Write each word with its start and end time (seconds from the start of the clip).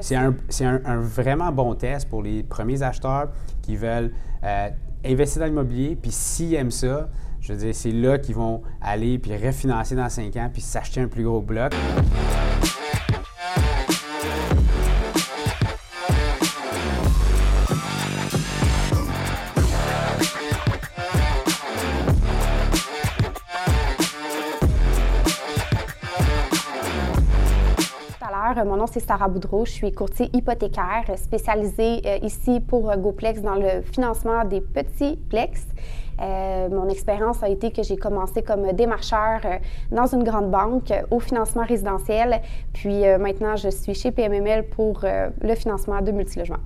C'est 0.00 0.14
un, 0.14 0.32
un, 0.84 1.00
vraiment 1.00 1.50
bon 1.50 1.74
test 1.74 2.08
pour 2.08 2.22
les 2.22 2.44
premiers 2.44 2.84
acheteurs 2.84 3.32
qui 3.62 3.74
veulent 3.74 4.12
euh, 4.44 4.70
investir 5.04 5.40
dans 5.40 5.46
l'immobilier, 5.46 5.98
puis 6.00 6.12
s'ils 6.12 6.54
aiment 6.54 6.70
ça, 6.70 7.08
je 7.40 7.52
veux 7.52 7.58
dire, 7.58 7.74
c'est 7.74 7.90
là 7.90 8.16
qu'ils 8.16 8.36
vont 8.36 8.62
aller 8.80 9.18
puis 9.18 9.36
refinancer 9.36 9.96
dans 9.96 10.08
5 10.08 10.36
ans 10.36 10.50
puis 10.52 10.62
s'acheter 10.62 11.00
un 11.00 11.08
plus 11.08 11.24
gros 11.24 11.40
bloc. 11.40 11.74
Mon 28.56 28.76
nom, 28.76 28.86
c'est 28.86 29.00
Sarah 29.00 29.28
Boudreau. 29.28 29.66
Je 29.66 29.72
suis 29.72 29.92
courtier 29.92 30.30
hypothécaire 30.32 31.04
spécialisée 31.16 32.00
euh, 32.06 32.18
ici 32.22 32.60
pour 32.60 32.90
euh, 32.90 32.96
GoPlex 32.96 33.42
dans 33.42 33.56
le 33.56 33.82
financement 33.82 34.44
des 34.46 34.62
petits 34.62 35.16
plex. 35.28 35.66
Euh, 36.20 36.70
mon 36.70 36.88
expérience 36.88 37.42
a 37.42 37.50
été 37.50 37.70
que 37.70 37.82
j'ai 37.82 37.98
commencé 37.98 38.42
comme 38.42 38.72
démarcheur 38.72 39.40
dans 39.92 40.06
une 40.06 40.24
grande 40.24 40.50
banque 40.50 40.92
au 41.10 41.20
financement 41.20 41.64
résidentiel. 41.64 42.40
Puis 42.72 43.04
maintenant, 43.20 43.54
je 43.54 43.68
suis 43.68 43.94
chez 43.94 44.12
PMML 44.12 44.68
pour 44.70 45.02
le 45.04 45.54
financement 45.54 46.00
de 46.00 46.10
multilogements. 46.10 46.64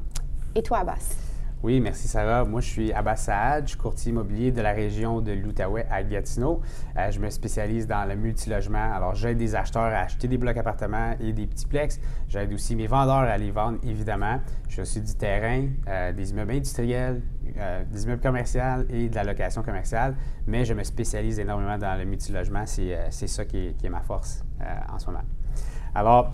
Et 0.55 0.63
toi, 0.63 0.79
Abbas? 0.79 1.32
Oui, 1.63 1.79
merci 1.79 2.09
Sarah. 2.09 2.45
Moi, 2.45 2.61
je 2.61 2.67
suis 2.67 2.93
Abbas 2.93 3.15
Saad, 3.15 3.67
je 3.67 3.69
suis 3.69 3.79
courtier 3.79 4.11
immobilier 4.11 4.51
de 4.51 4.61
la 4.61 4.73
région 4.73 5.21
de 5.21 5.31
l'Outaouais 5.31 5.87
à 5.89 6.03
Gatineau. 6.03 6.61
Euh, 6.97 7.09
je 7.13 7.21
me 7.21 7.31
spécialise 7.31 7.87
dans 7.87 8.05
le 8.05 8.17
multilogement. 8.17 8.93
Alors, 8.93 9.15
j'aide 9.15 9.39
des 9.39 9.55
acheteurs 9.55 9.85
à 9.85 10.01
acheter 10.01 10.27
des 10.27 10.39
blocs 10.39 10.57
appartements 10.57 11.15
et 11.21 11.33
des 11.33 11.47
petits 11.47 11.67
plex. 11.67 12.01
J'aide 12.27 12.53
aussi 12.53 12.75
mes 12.75 12.89
vendeurs 12.89 13.15
à 13.15 13.39
les 13.39 13.53
vendre, 13.53 13.79
évidemment. 13.85 14.41
Je 14.67 14.73
suis 14.73 14.83
aussi 14.83 15.01
du 15.03 15.15
terrain, 15.15 15.69
euh, 15.87 16.13
des 16.13 16.33
immeubles 16.33 16.51
industriels, 16.51 17.23
euh, 17.57 17.85
des 17.85 18.05
immeubles 18.07 18.23
commerciaux 18.23 18.85
et 18.91 19.09
de 19.09 19.15
la 19.15 19.23
location 19.23 19.63
commerciale. 19.63 20.17
Mais 20.49 20.65
je 20.65 20.75
me 20.75 20.83
spécialise 20.83 21.39
énormément 21.39 21.79
dans 21.79 21.97
le 21.97 22.05
multilogement. 22.05 22.65
C'est 22.67 23.29
ça 23.29 23.45
qui 23.45 23.69
est, 23.69 23.77
qui 23.79 23.87
est, 23.87 23.91
ma 23.91 24.01
force 24.01 24.45
en 24.93 24.99
ce 24.99 25.07
moment. 25.07 25.23
Alors, 25.95 26.33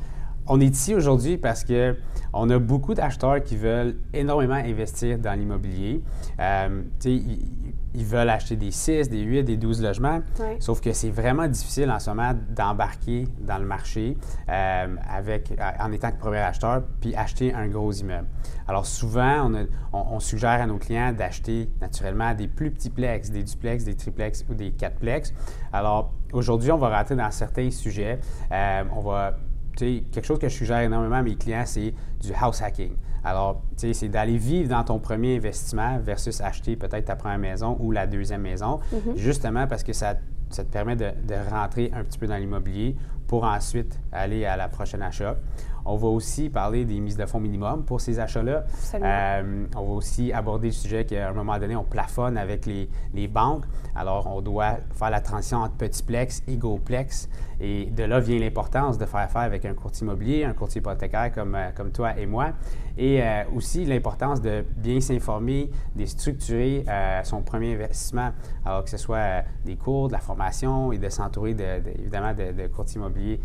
on 0.48 0.60
est 0.60 0.66
ici 0.66 0.94
aujourd'hui 0.94 1.36
parce 1.36 1.64
que 1.64 1.96
on 2.32 2.50
a 2.50 2.58
beaucoup 2.58 2.94
d'acheteurs 2.94 3.42
qui 3.42 3.56
veulent 3.56 3.96
énormément 4.12 4.54
investir 4.54 5.18
dans 5.18 5.32
l'immobilier. 5.32 6.02
Euh, 6.40 6.82
ils, 7.04 8.04
veulent 8.04 8.28
acheter 8.28 8.54
des 8.54 8.70
6, 8.70 9.08
des 9.08 9.22
8, 9.22 9.42
des 9.44 9.56
12 9.56 9.82
logements, 9.82 10.20
sauf 10.60 10.80
que 10.80 10.92
c'est 10.92 11.10
vraiment 11.10 11.48
difficile 11.48 11.90
en 11.90 11.98
ce 11.98 12.10
moment 12.10 12.32
d'embarquer 12.50 13.26
dans 13.40 13.58
le 13.58 13.64
marché 13.64 14.16
euh, 14.48 14.96
avec, 15.10 15.52
en 15.80 15.90
étant 15.90 16.12
que 16.12 16.18
premier 16.18 16.38
acheteur, 16.38 16.82
puis 17.00 17.14
acheter 17.16 17.52
un 17.52 17.66
gros 17.66 17.90
immeuble. 17.92 18.28
Alors 18.68 18.86
souvent, 18.86 19.50
on, 19.92 20.20
suggère 20.20 20.60
à 20.62 20.66
nos 20.66 20.78
clients 20.78 21.12
d'acheter 21.12 21.70
naturellement 21.80 22.34
des 22.34 22.46
plus 22.46 22.70
petits 22.70 22.90
plex, 22.90 23.30
des 23.30 23.42
duplex, 23.42 23.84
des 23.84 23.96
triplex 23.96 24.44
ou 24.48 24.54
des 24.54 24.70
quatreplex. 24.70 25.32
Alors 25.72 26.12
aujourd'hui, 26.32 26.70
on 26.70 26.78
va 26.78 26.96
rentrer 26.96 27.16
dans 27.16 27.30
certains 27.30 27.70
sujets. 27.70 28.20
Euh, 28.52 28.84
on 28.94 29.00
va 29.00 29.38
quelque 29.84 30.24
chose 30.24 30.38
que 30.38 30.48
je 30.48 30.54
suggère 30.54 30.80
énormément 30.80 31.16
à 31.16 31.22
mes 31.22 31.36
clients, 31.36 31.64
c'est 31.66 31.94
du 32.20 32.32
house 32.38 32.62
hacking. 32.62 32.92
Alors, 33.24 33.62
c'est 33.76 34.08
d'aller 34.08 34.38
vivre 34.38 34.68
dans 34.68 34.84
ton 34.84 34.98
premier 34.98 35.36
investissement 35.36 35.98
versus 35.98 36.40
acheter 36.40 36.76
peut-être 36.76 37.04
ta 37.04 37.16
première 37.16 37.38
maison 37.38 37.76
ou 37.80 37.90
la 37.90 38.06
deuxième 38.06 38.42
maison, 38.42 38.80
mm-hmm. 38.92 39.16
justement 39.16 39.66
parce 39.66 39.82
que 39.82 39.92
ça, 39.92 40.14
te 40.14 40.62
permet 40.62 40.96
de, 40.96 41.12
rentrer 41.50 41.90
un 41.94 42.04
petit 42.04 42.18
peu 42.18 42.26
dans 42.26 42.36
l'immobilier 42.36 42.96
pour 43.26 43.44
ensuite 43.44 43.98
aller 44.12 44.44
à 44.44 44.56
la 44.56 44.68
prochaine 44.68 45.02
achat. 45.02 45.36
On 45.84 45.96
va 45.96 46.08
aussi 46.08 46.50
parler 46.50 46.84
des 46.84 47.00
mises 47.00 47.16
de 47.16 47.26
fonds 47.26 47.40
minimum 47.40 47.84
pour 47.84 48.00
ces 48.00 48.20
achats-là. 48.20 48.64
Euh, 48.94 49.66
on 49.76 49.82
va 49.82 49.92
aussi 49.92 50.32
aborder 50.32 50.68
le 50.68 50.72
sujet 50.72 51.04
qu'à 51.04 51.28
un 51.28 51.32
moment 51.32 51.58
donné, 51.58 51.76
on 51.76 51.84
plafonne 51.84 52.36
avec 52.36 52.66
les, 52.66 53.28
banques. 53.28 53.64
Alors, 53.94 54.26
on 54.26 54.40
doit 54.40 54.78
faire 54.92 55.10
la 55.10 55.20
transition 55.20 55.58
entre 55.58 55.74
petit 55.74 56.02
plex 56.02 56.42
et 56.46 56.56
gros 56.56 56.78
plex. 56.78 57.28
Et 57.60 57.86
de 57.86 58.04
là 58.04 58.20
vient 58.20 58.38
l'importance 58.38 58.98
de 58.98 59.04
faire 59.04 59.20
affaire 59.20 59.42
avec 59.42 59.64
un 59.64 59.74
courtier 59.74 60.06
immobilier, 60.06 60.44
un 60.44 60.52
courtier 60.52 60.80
hypothécaire 60.80 61.32
comme, 61.32 61.56
euh, 61.56 61.70
comme 61.74 61.90
toi 61.90 62.16
et 62.16 62.26
moi. 62.26 62.50
Et 62.96 63.22
euh, 63.22 63.42
aussi 63.54 63.84
l'importance 63.84 64.40
de 64.40 64.64
bien 64.76 65.00
s'informer, 65.00 65.70
de 65.94 66.04
structurer 66.04 66.84
son 67.22 67.42
premier 67.42 67.74
investissement, 67.74 68.30
alors 68.64 68.84
que 68.84 68.90
ce 68.90 68.96
soit 68.96 69.42
des 69.64 69.76
cours, 69.76 70.08
de 70.08 70.14
la 70.14 70.18
formation 70.18 70.92
et 70.92 70.98
de 70.98 71.08
s'entourer 71.08 71.54
évidemment 71.98 72.34
de, 72.34 72.50
de 72.50 72.66
courtiers 72.66 73.00
immobiliers 73.00 73.40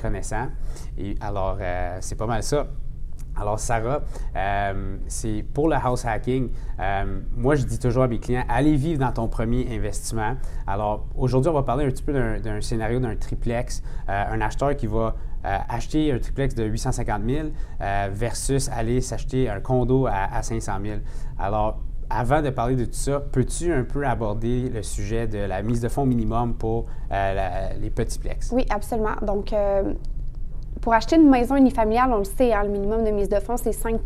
connaissants. 0.00 0.48
Et 0.98 1.16
alors, 1.20 1.58
euh, 1.60 1.81
c'est 2.00 2.16
pas 2.16 2.26
mal 2.26 2.42
ça. 2.42 2.66
Alors, 3.34 3.58
Sarah, 3.58 4.02
euh, 4.36 4.96
c'est 5.06 5.44
pour 5.54 5.68
le 5.68 5.76
house 5.76 6.04
hacking. 6.04 6.50
Euh, 6.78 7.20
moi, 7.34 7.54
je 7.54 7.64
dis 7.64 7.78
toujours 7.78 8.02
à 8.02 8.08
mes 8.08 8.18
clients, 8.18 8.44
allez 8.48 8.76
vivre 8.76 9.00
dans 9.00 9.12
ton 9.12 9.28
premier 9.28 9.74
investissement. 9.74 10.36
Alors, 10.66 11.06
aujourd'hui, 11.16 11.50
on 11.50 11.54
va 11.54 11.62
parler 11.62 11.86
un 11.86 11.88
petit 11.88 12.02
peu 12.02 12.12
d'un 12.12 12.60
scénario 12.60 13.00
d'un 13.00 13.16
triplex. 13.16 13.82
un 14.06 14.40
acheteur 14.40 14.76
qui 14.76 14.86
va 14.86 15.16
acheter 15.44 16.12
un 16.12 16.18
triplex 16.18 16.54
de 16.54 16.64
850 16.64 17.22
000 17.26 17.48
versus 18.12 18.68
aller 18.68 19.00
s'acheter 19.00 19.48
un 19.48 19.60
condo 19.60 20.06
à, 20.06 20.42
500 20.42 20.72
000. 20.84 20.98
Alors, 21.38 21.80
avant 22.10 22.42
de 22.42 22.50
parler 22.50 22.76
de 22.76 22.84
tout 22.84 22.92
ça, 22.92 23.20
peux-tu 23.20 23.72
un 23.72 23.84
peu 23.84 24.06
aborder 24.06 24.68
le 24.68 24.82
sujet 24.82 25.26
de 25.26 25.38
la 25.38 25.62
mise 25.62 25.80
de 25.80 25.88
fonds 25.88 26.06
minimum 26.06 26.54
pour 26.54 26.86
les 27.10 27.90
petits 27.90 28.18
plex? 28.18 28.52
Oui, 28.52 28.66
absolument. 28.70 29.16
Donc, 29.22 29.52
pour 30.82 30.92
acheter 30.92 31.14
une 31.14 31.30
maison 31.30 31.54
unifamiliale, 31.54 32.10
on 32.12 32.18
le 32.18 32.24
sait, 32.24 32.52
hein, 32.52 32.64
le 32.64 32.68
minimum 32.68 33.04
de 33.04 33.10
mise 33.12 33.28
de 33.28 33.38
fonds, 33.38 33.56
c'est 33.56 33.70
5% 33.70 34.00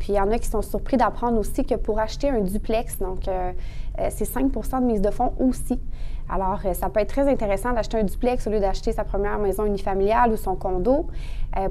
Puis 0.00 0.08
il 0.12 0.16
y 0.16 0.20
en 0.20 0.30
a 0.32 0.38
qui 0.38 0.48
sont 0.48 0.60
surpris 0.60 0.96
d'apprendre 0.96 1.38
aussi 1.38 1.64
que 1.64 1.76
pour 1.76 2.00
acheter 2.00 2.28
un 2.28 2.40
duplex, 2.40 2.98
donc 2.98 3.28
euh, 3.28 3.52
euh, 4.00 4.08
c'est 4.10 4.28
5% 4.28 4.80
de 4.80 4.86
mise 4.86 5.00
de 5.00 5.10
fonds 5.10 5.32
aussi. 5.38 5.80
Alors, 6.28 6.58
euh, 6.64 6.74
ça 6.74 6.88
peut 6.88 6.98
être 6.98 7.10
très 7.10 7.28
intéressant 7.30 7.72
d'acheter 7.72 7.98
un 7.98 8.02
duplex 8.02 8.44
au 8.48 8.50
lieu 8.50 8.58
d'acheter 8.58 8.90
sa 8.90 9.04
première 9.04 9.38
maison 9.38 9.66
unifamiliale 9.66 10.32
ou 10.32 10.36
son 10.36 10.56
condo. 10.56 11.06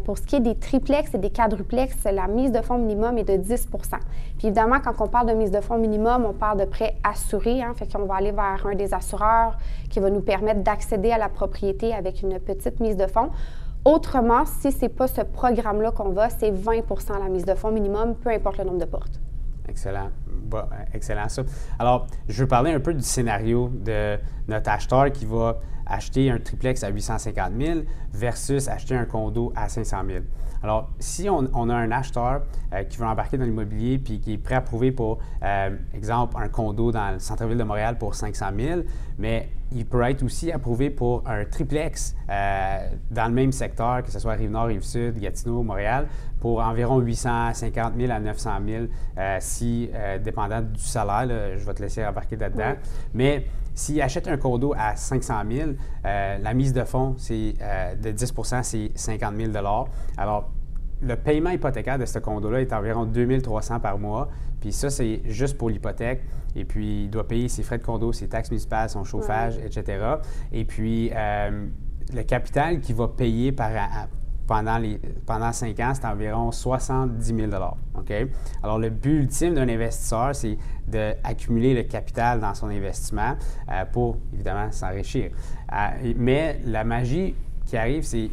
pour 0.06 0.18
ce 0.18 0.22
qui 0.22 0.38
est 0.38 0.40
des 0.40 0.56
triplex 0.56 1.14
et 1.14 1.18
des 1.18 1.32
quadruplex, 1.32 2.06
la 2.06 2.28
mise 2.28 2.54
de 2.54 2.62
fonds 2.62 2.78
minimum 2.78 3.18
est 3.18 3.26
de 3.26 3.34
10% 3.34 3.58
Puis 4.38 4.48
évidemment, 4.48 4.80
quand 4.80 4.94
on 5.02 5.10
parle 5.10 5.28
de 5.28 5.34
mise 5.34 5.52
de 5.52 5.60
fonds 5.60 5.78
minimum, 5.78 6.26
on 6.26 6.32
parle 6.32 6.60
de 6.60 6.66
prêt 6.66 6.96
assuré. 7.04 7.62
Hein, 7.62 7.74
fait 7.76 7.92
qu'on 7.92 8.06
va 8.06 8.16
aller 8.16 8.32
vers 8.32 8.66
un 8.66 8.76
des 8.76 8.94
assureurs 8.94 9.58
qui 9.90 10.00
va 10.00 10.10
nous 10.10 10.22
permettre 10.22 10.62
d'accéder 10.62 11.12
à 11.12 11.18
la 11.18 11.28
propriété 11.28 11.94
avec 11.94 12.22
une 12.22 12.40
petite 12.40 12.80
mise 12.80 12.96
de 12.96 13.08
fonds. 13.08 13.30
Autrement, 13.86 14.46
si 14.46 14.72
ce 14.72 14.82
n'est 14.82 14.90
pas 14.90 15.08
ce 15.08 15.22
programme-là 15.22 15.92
qu'on 15.92 16.10
va, 16.12 16.30
c'est 16.30 16.52
20% 16.52 17.20
la 17.20 17.28
mise 17.28 17.44
de 17.44 17.54
fonds 17.54 17.72
minimum, 17.72 18.16
peu 18.16 18.30
importe 18.30 18.58
le 18.58 18.64
nombre 18.64 18.80
de 18.80 18.86
portes. 18.86 19.20
Excellent. 19.68 20.10
excellent 20.94 21.28
ça. 21.28 21.44
Alors, 21.80 22.08
je 22.30 22.44
veux 22.44 22.48
parler 22.48 22.72
un 22.72 22.80
peu 22.80 22.94
du 22.94 23.04
scénario 23.04 23.70
de 23.74 24.18
notre 24.48 24.70
acheteur 24.70 25.12
qui 25.12 25.26
va 25.26 25.60
acheter 25.86 26.32
un 26.32 26.40
triplex 26.40 26.84
à 26.84 26.90
850 26.90 27.52
000 27.60 27.80
versus 28.14 28.70
acheter 28.70 28.96
un 28.96 29.06
condo 29.06 29.52
à 29.56 29.68
500 29.68 29.98
000. 30.08 30.20
Alors, 30.64 30.90
si 30.98 31.30
on, 31.30 31.70
a 31.70 31.76
un 31.76 31.92
acheteur 31.92 32.44
euh, 32.74 32.84
qui 32.86 32.98
veut 32.98 33.06
embarquer 33.06 33.38
dans 33.38 33.44
l'immobilier 33.44 34.00
puis 34.00 34.22
qui 34.22 34.34
est 34.34 34.38
prêt 34.38 34.56
à 34.56 34.62
prouver 34.62 34.94
pour, 34.94 35.20
euh, 35.44 35.76
exemple, 35.94 36.38
un 36.40 36.48
condo 36.48 36.90
dans 36.90 37.12
le 37.12 37.20
centre-ville 37.20 37.58
de 37.58 37.66
Montréal 37.66 37.98
pour 37.98 38.16
500 38.16 38.46
000, 38.58 38.82
mais 39.20 39.50
il 39.74 39.86
peut 39.86 40.02
être 40.04 40.24
aussi 40.24 40.54
approuvé 40.54 40.90
pour 40.90 41.28
un 41.28 41.44
triplex 41.44 42.16
euh, 42.30 42.88
dans 43.12 43.28
le 43.28 43.34
même 43.34 43.52
secteur, 43.52 44.04
que 44.04 44.12
ce 44.12 44.20
soit 44.20 44.34
Rive-Nord, 44.36 44.68
Rive-Sud, 44.68 45.20
Gatineau, 45.20 45.64
Montréal, 45.64 46.08
pour 46.40 46.62
environ 46.62 47.00
850 47.00 47.96
000 47.98 48.12
à 48.14 48.22
900 48.22 48.52
000, 48.66 48.86
si, 49.40 49.90
dépendant 50.22 50.62
du 50.62 50.80
salaire, 50.80 51.58
je 51.58 51.66
vais 51.66 51.74
te 51.74 51.82
laisser 51.82 52.06
embarquer 52.06 52.36
là-dedans. 52.36 52.74
Mais 53.14 53.46
s'il 53.74 54.02
achète 54.02 54.28
un 54.28 54.36
condo 54.36 54.74
à 54.78 54.98
500 54.98 55.34
000, 55.50 55.70
la 56.04 56.54
mise 56.54 56.74
de 56.74 56.84
fonds, 56.84 57.16
c'est 57.18 57.54
de 58.02 58.12
10% 58.12 58.64
c'est 58.64 58.92
50 58.94 59.38
000 59.38 59.52
Alors, 60.18 60.50
le 61.06 61.16
paiement 61.16 61.50
hypothécaire 61.50 62.00
de 62.00 62.06
ce 62.06 62.20
condo-là 62.20 62.62
est 62.62 62.74
environ 62.74 63.06
2300 63.06 63.80
par 63.80 64.00
mois. 64.00 64.30
Puis 64.62 64.72
ça, 64.72 64.90
c'est 64.90 65.22
juste 65.26 65.58
pour 65.58 65.70
l'hypothèque. 65.70 66.24
Et 66.56 66.66
puis, 66.66 67.04
il 67.04 67.10
doit 67.10 67.28
payer 67.28 67.50
ses 67.50 67.64
frais 67.64 67.78
de 67.78 67.84
condo, 67.84 68.14
ses 68.14 68.28
taxes 68.28 68.52
municipales, 68.52 68.90
son 68.90 69.04
chauffage, 69.04 69.58
etc. 69.58 70.06
Et 70.52 70.66
puis, 70.66 71.12
euh, 71.14 71.68
le 72.14 72.24
capital 72.24 72.80
qu'il 72.80 72.96
va 72.96 73.08
payer 73.08 73.52
par, 73.52 73.72
pendant, 74.48 74.78
les, 74.78 75.00
pendant 75.26 75.52
5 75.52 75.80
ans, 75.80 75.94
c'est 75.94 76.06
environ 76.06 76.52
70 76.52 77.26
000 77.26 77.52
OK? 77.96 78.14
Alors, 78.62 78.80
le 78.80 78.90
but 78.90 79.20
ultime 79.20 79.56
d'un 79.56 79.68
investisseur, 79.68 80.34
c'est 80.34 80.58
d'accumuler 80.88 81.74
le 81.74 81.84
capital 81.84 82.40
dans 82.40 82.54
son 82.54 82.68
investissement 82.68 83.36
euh, 83.72 83.84
pour, 83.92 84.18
évidemment, 84.34 84.72
s'enrichir. 84.72 85.32
Euh, 85.74 86.14
mais 86.16 86.60
la 86.66 86.84
magie 86.84 87.36
qui 87.66 87.78
arrive, 87.78 88.04
c'est 88.04 88.30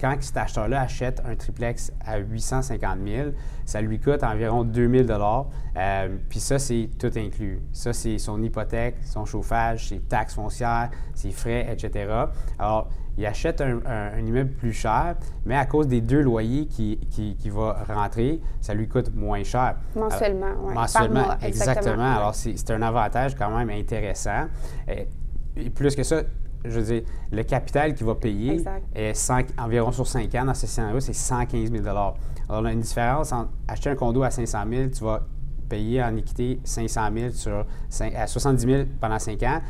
quand 0.00 0.16
cet 0.20 0.36
acheteur-là 0.36 0.82
achète 0.82 1.22
un 1.24 1.34
triplex 1.34 1.92
à 2.04 2.18
850 2.18 2.98
000, 3.06 3.30
ça 3.64 3.80
lui 3.80 3.98
coûte 3.98 4.22
environ 4.22 4.64
2000 4.64 5.06
dollars. 5.06 5.46
Euh, 5.76 6.16
puis 6.28 6.40
ça, 6.40 6.58
c'est 6.58 6.88
tout 6.98 7.10
inclus. 7.16 7.60
Ça, 7.72 7.92
c'est 7.92 8.18
son 8.18 8.42
hypothèque, 8.42 8.96
son 9.04 9.24
chauffage, 9.24 9.88
ses 9.88 10.00
taxes 10.00 10.34
foncières, 10.34 10.90
ses 11.14 11.30
frais, 11.30 11.66
etc. 11.70 12.10
Alors, 12.58 12.88
il 13.18 13.26
achète 13.26 13.60
un, 13.60 14.16
immeuble 14.20 14.52
plus 14.52 14.72
cher, 14.72 15.16
mais 15.44 15.56
à 15.56 15.66
cause 15.66 15.88
des 15.88 16.00
deux 16.00 16.20
loyers 16.20 16.66
qui, 16.66 17.00
qui, 17.10 17.34
qui 17.34 17.50
va 17.50 17.84
rentrer, 17.88 18.40
ça 18.60 18.74
lui 18.74 18.86
coûte 18.86 19.12
moins 19.12 19.42
cher. 19.42 19.74
Mensuellement, 19.96 20.52
oui. 20.62 20.74
Mensuellement, 20.74 21.36
exactement. 21.42 22.16
Alors, 22.16 22.34
c'est 22.36 22.70
un 22.70 22.80
avantage 22.80 23.34
quand 23.34 23.50
même 23.50 23.70
intéressant. 23.70 24.46
Et, 24.86 25.70
plus 25.70 25.96
que 25.96 26.04
ça, 26.04 26.22
je 26.64 26.80
veux 26.80 26.84
dire, 26.84 27.02
le 27.30 27.42
capital 27.42 27.94
qu'il 27.94 28.06
va 28.06 28.14
payer 28.14 28.64
est 28.94 29.14
5, 29.14 29.48
environ 29.58 29.92
sur 29.92 30.06
5 30.06 30.34
ans 30.34 30.44
dans 30.46 30.54
ce 30.54 30.66
scénario, 30.66 31.00
c'est 31.00 31.12
115 31.12 31.70
000 31.70 31.86
Alors, 31.86 32.16
on 32.48 32.64
a 32.64 32.72
une 32.72 32.80
différence 32.80 33.32
entre 33.32 33.50
acheter 33.66 33.90
un 33.90 33.94
condo 33.94 34.22
à 34.22 34.30
500 34.30 34.58
000, 34.70 34.88
tu 34.88 35.04
vas 35.04 35.22
payer 35.68 36.02
en 36.02 36.16
équité 36.16 36.60
500 36.64 37.00
000 37.14 37.30
sur 37.32 37.66
70 37.90 38.62
000 38.64 38.82
pendant 39.00 39.18
5 39.18 39.42
ans 39.42 39.60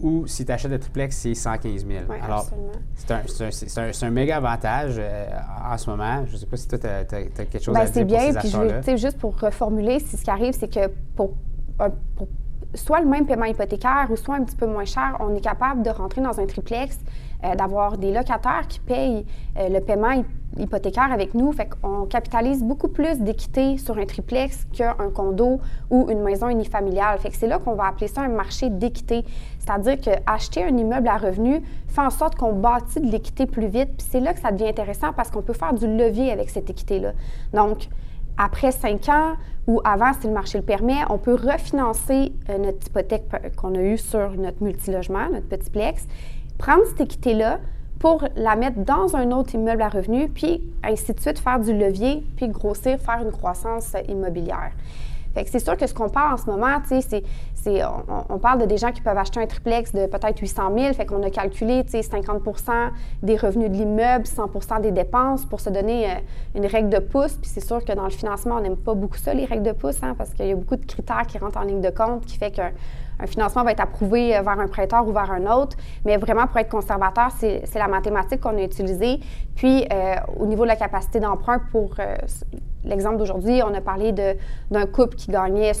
ou 0.00 0.26
si 0.26 0.44
tu 0.44 0.52
achètes 0.52 0.70
le 0.70 0.78
triplex, 0.78 1.16
c'est 1.16 1.34
115 1.34 1.86
000. 1.86 2.04
Oui, 2.08 2.16
Alors, 2.22 2.46
c'est 2.94 3.78
un, 3.78 3.90
un, 4.02 4.10
méga 4.10 4.36
avantage 4.38 4.96
euh, 4.98 5.26
en 5.70 5.78
ce 5.78 5.90
moment. 5.90 6.24
Je 6.26 6.32
ne 6.32 6.36
sais 6.38 6.46
pas 6.46 6.56
si 6.56 6.66
toi, 6.66 6.78
tu 6.78 6.86
as, 6.86 7.04
quelque 7.04 7.62
chose 7.62 7.74
ben, 7.74 7.82
à 7.82 7.84
dire 7.84 7.92
C'est 7.92 8.04
bien, 8.04 8.32
puis 8.34 8.92
je 8.92 8.96
juste 8.96 9.18
pour 9.18 9.38
reformuler, 9.38 10.00
ce 10.00 10.16
qui 10.16 10.30
arrive, 10.30 10.54
c'est 10.58 10.72
que 10.72 10.88
pour, 11.14 11.34
pour, 12.16 12.28
soit 12.74 13.00
le 13.00 13.06
même 13.06 13.26
paiement 13.26 13.44
hypothécaire 13.44 14.06
ou 14.10 14.16
soit 14.16 14.36
un 14.36 14.44
petit 14.44 14.56
peu 14.56 14.66
moins 14.66 14.84
cher, 14.84 15.16
on 15.20 15.34
est 15.34 15.40
capable 15.40 15.82
de 15.82 15.90
rentrer 15.90 16.20
dans 16.20 16.38
un 16.40 16.46
triplex 16.46 16.98
euh, 17.44 17.56
d'avoir 17.56 17.98
des 17.98 18.12
locataires 18.12 18.68
qui 18.68 18.78
payent 18.78 19.26
euh, 19.58 19.68
le 19.68 19.80
paiement 19.80 20.22
hypothécaire 20.56 21.10
avec 21.12 21.34
nous. 21.34 21.50
Fait 21.52 21.68
qu'on 21.68 22.06
capitalise 22.06 22.62
beaucoup 22.62 22.86
plus 22.86 23.18
d'équité 23.18 23.78
sur 23.78 23.98
un 23.98 24.06
triplex 24.06 24.64
qu'un 24.72 25.10
condo 25.12 25.60
ou 25.90 26.08
une 26.08 26.22
maison 26.22 26.48
unifamiliale. 26.48 27.18
Fait 27.18 27.30
que 27.30 27.36
c'est 27.36 27.48
là 27.48 27.58
qu'on 27.58 27.74
va 27.74 27.86
appeler 27.86 28.06
ça 28.06 28.20
un 28.20 28.28
marché 28.28 28.70
d'équité. 28.70 29.24
C'est-à-dire 29.58 29.98
qu'acheter 30.00 30.62
un 30.62 30.76
immeuble 30.76 31.08
à 31.08 31.16
revenu 31.16 31.62
fait 31.88 32.00
en 32.00 32.10
sorte 32.10 32.36
qu'on 32.36 32.52
bâtit 32.52 33.00
de 33.00 33.10
l'équité 33.10 33.46
plus 33.46 33.66
vite. 33.66 33.90
Puis 33.96 34.06
c'est 34.08 34.20
là 34.20 34.34
que 34.34 34.40
ça 34.40 34.52
devient 34.52 34.68
intéressant 34.68 35.12
parce 35.12 35.30
qu'on 35.32 35.42
peut 35.42 35.52
faire 35.52 35.74
du 35.74 35.88
levier 35.88 36.30
avec 36.30 36.48
cette 36.48 36.70
équité-là. 36.70 37.12
Donc, 37.52 37.88
après 38.38 38.72
cinq 38.72 39.08
ans 39.08 39.34
ou 39.66 39.80
avant, 39.84 40.12
si 40.12 40.26
le 40.26 40.32
marché 40.32 40.58
le 40.58 40.64
permet, 40.64 40.98
on 41.08 41.18
peut 41.18 41.34
refinancer 41.34 42.32
euh, 42.48 42.58
notre 42.58 42.86
hypothèque 42.86 43.24
qu'on 43.56 43.74
a 43.74 43.80
eue 43.80 43.98
sur 43.98 44.32
notre 44.32 44.62
multilogement, 44.62 45.28
notre 45.30 45.46
petit 45.46 45.70
plex, 45.70 46.06
prendre 46.58 46.84
cette 46.86 47.00
équité-là 47.02 47.58
pour 48.00 48.24
la 48.34 48.56
mettre 48.56 48.80
dans 48.80 49.14
un 49.14 49.30
autre 49.30 49.54
immeuble 49.54 49.82
à 49.82 49.88
revenu, 49.88 50.28
puis 50.28 50.60
ainsi 50.82 51.12
de 51.12 51.20
suite 51.20 51.38
faire 51.38 51.60
du 51.60 51.72
levier, 51.72 52.26
puis 52.36 52.48
grossir, 52.48 52.98
faire 52.98 53.20
une 53.22 53.30
croissance 53.30 53.94
immobilière. 54.08 54.72
Fait 55.34 55.44
que 55.44 55.50
c'est 55.50 55.60
sûr 55.60 55.76
que 55.76 55.86
ce 55.86 55.94
qu'on 55.94 56.08
parle 56.08 56.34
en 56.34 56.36
ce 56.36 56.46
moment, 56.46 56.78
c'est, 56.84 57.22
on, 58.28 58.38
parle 58.38 58.60
de 58.60 58.66
des 58.66 58.76
gens 58.76 58.92
qui 58.92 59.00
peuvent 59.00 59.16
acheter 59.16 59.40
un 59.40 59.46
triplex 59.46 59.92
de 59.92 60.06
peut-être 60.06 60.38
800 60.38 60.72
000, 60.76 60.94
fait 60.94 61.06
qu'on 61.06 61.22
a 61.22 61.30
calculé, 61.30 61.84
tu 61.84 61.92
sais, 61.92 62.00
50% 62.00 62.90
des 63.22 63.36
revenus 63.36 63.70
de 63.70 63.76
l'immeuble, 63.76 64.24
100% 64.24 64.80
des 64.80 64.90
dépenses 64.90 65.44
pour 65.44 65.60
se 65.60 65.70
donner 65.70 66.10
euh, 66.10 66.14
une 66.54 66.66
règle 66.66 66.88
de 66.88 66.98
pouce. 66.98 67.34
Puis 67.34 67.50
c'est 67.50 67.64
sûr 67.64 67.84
que 67.84 67.92
dans 67.92 68.04
le 68.04 68.10
financement, 68.10 68.56
on 68.56 68.60
n'aime 68.60 68.76
pas 68.76 68.94
beaucoup 68.94 69.16
ça, 69.16 69.34
les 69.34 69.44
règles 69.44 69.64
de 69.64 69.72
pouce, 69.72 70.02
hein, 70.02 70.14
parce 70.16 70.34
qu'il 70.34 70.46
y 70.46 70.52
a 70.52 70.56
beaucoup 70.56 70.76
de 70.76 70.84
critères 70.84 71.26
qui 71.26 71.38
rentrent 71.38 71.58
en 71.58 71.64
ligne 71.64 71.80
de 71.80 71.90
compte 71.90 72.26
qui 72.26 72.36
fait 72.36 72.50
qu'un 72.50 72.72
un 73.20 73.26
financement 73.26 73.62
va 73.62 73.70
être 73.70 73.80
approuvé 73.80 74.36
euh, 74.36 74.42
vers 74.42 74.58
un 74.58 74.66
prêteur 74.66 75.06
ou 75.06 75.12
vers 75.12 75.30
un 75.30 75.46
autre. 75.46 75.76
Mais 76.04 76.16
vraiment, 76.16 76.46
pour 76.48 76.56
être 76.58 76.70
conservateur, 76.70 77.30
c'est 77.38 77.74
la 77.74 77.86
mathématique 77.86 78.40
qu'on 78.40 78.56
a 78.58 78.62
utilisée. 78.62 79.20
Puis, 79.54 79.86
euh, 79.92 80.16
au 80.40 80.46
niveau 80.46 80.64
de 80.64 80.68
la 80.68 80.76
capacité 80.76 81.20
d'emprunt, 81.20 81.60
pour 81.70 81.94
l'exemple 82.84 83.16
d'aujourd'hui, 83.16 83.62
on 83.62 83.74
a 83.74 83.80
parlé 83.80 84.12
d'un 84.12 84.86
couple 84.86 85.16
qui 85.16 85.30
gagnait, 85.30 85.72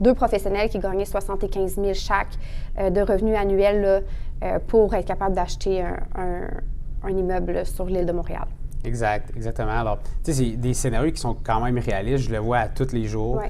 deux 0.00 0.14
professionnels 0.14 0.68
qui 0.68 0.78
gagnaient 0.78 1.03
75 1.04 1.74
000 1.74 1.94
chaque 1.94 2.32
de 2.78 3.00
revenus 3.00 3.36
annuels 3.36 4.04
pour 4.66 4.94
être 4.94 5.06
capable 5.06 5.34
d'acheter 5.34 5.82
un, 5.82 7.08
immeuble 7.08 7.64
sur 7.66 7.86
l'île 7.86 8.06
de 8.06 8.12
Montréal. 8.12 8.46
Exact, 8.84 9.30
exactement. 9.36 9.70
Alors, 9.70 9.98
tu 10.24 10.32
sais, 10.32 10.32
c'est 10.32 10.56
des 10.56 10.74
scénarios 10.74 11.12
qui 11.12 11.20
sont 11.20 11.36
quand 11.42 11.60
même 11.60 11.78
réalistes. 11.78 12.28
Je 12.28 12.32
le 12.32 12.38
vois 12.38 12.58
à 12.58 12.68
tous 12.68 12.92
les 12.92 13.04
jours, 13.04 13.40